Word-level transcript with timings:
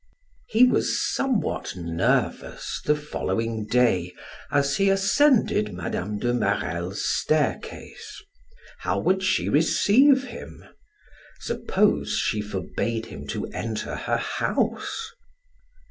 He 0.47 0.63
was 0.63 0.99
somewhat 1.13 1.75
nervous 1.75 2.81
the 2.83 2.95
following 2.95 3.67
day 3.67 4.13
as 4.51 4.77
he 4.77 4.89
ascended 4.89 5.73
Mme. 5.75 6.17
de 6.17 6.33
Marelle's 6.33 7.05
staircase. 7.07 8.19
How 8.79 8.97
would 8.97 9.21
she 9.21 9.47
receive 9.47 10.23
him? 10.23 10.65
Suppose 11.39 12.17
she 12.17 12.41
forbade 12.41 13.05
him 13.05 13.27
to 13.27 13.45
enter 13.49 13.93
her 13.93 14.17
house? 14.17 15.11